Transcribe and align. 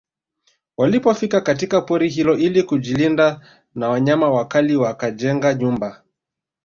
Walipofika 0.77 1.41
katika 1.41 1.81
pori 1.81 2.09
hilo 2.09 2.37
ili 2.37 2.63
kujilinda 2.63 3.41
na 3.75 3.89
wanyama 3.89 4.29
wakali 4.31 4.75
wakajenga 4.75 5.53
nyumba 5.53 6.03